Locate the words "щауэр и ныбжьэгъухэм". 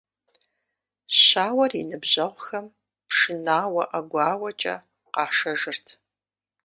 1.21-2.65